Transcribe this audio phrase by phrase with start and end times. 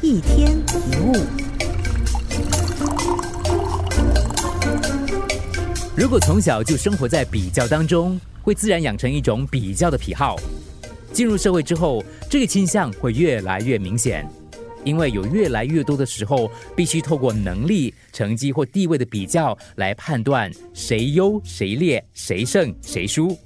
[0.00, 1.12] 一天一物。
[5.96, 10.36] 如果从小就生活在比较当中，会自然养成一种比较的癖好。
[11.12, 14.24] 进入社会之后，这个倾向会越来越明显，
[14.84, 23.36] 因为有越来越多的时候，必须透过能力、成绩或地位的比较来判断谁优谁劣、谁胜谁输。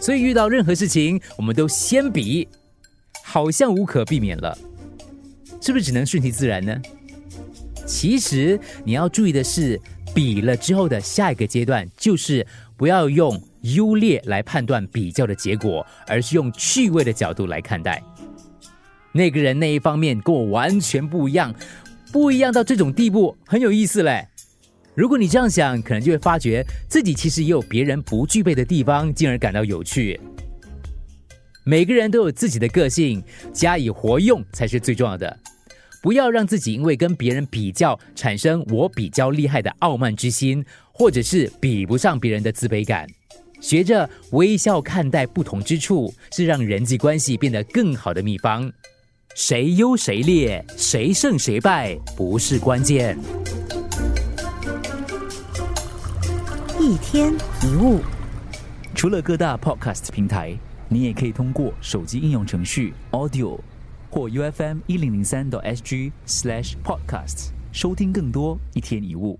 [0.00, 2.48] 所以遇到任何事情，我们都先比，
[3.22, 4.56] 好像无可避免了，
[5.60, 6.80] 是不是只能顺其自然呢？
[7.86, 9.80] 其实你要注意的是。
[10.14, 12.44] 比了之后的下一个阶段，就是
[12.76, 18.02] 不要用优劣来判断比较的结果，而是用趣味的角度来看待。
[19.12, 21.54] 那个人那一方面跟我完全不一样，
[22.10, 24.26] 不一样到这种地步，很有意思嘞。
[24.94, 30.18] 如果你这样想，可能就会发觉自己其实也有别人不具备的地方，进而感到有趣。
[31.68, 35.38] 每个人都有自己的个性，加以活用才是最重要的。
[36.00, 43.06] 不要让自己因为跟别人比较产生我比较厉害的傲慢之心，或者是比不上别人的自卑感。
[43.60, 48.72] 学着微笑看待不同之处，是让人际关系变得更好的秘方。
[49.34, 53.18] 谁优谁劣，谁胜谁败不是关键。
[56.80, 58.00] 一天一物，
[58.94, 60.58] 除了各大 Podcast 平台，
[60.88, 63.58] 你也可以通过手机应用程序 Audio。
[64.10, 69.38] 或 U F M 一零零三 SG slash podcasts 收听更多一天一物。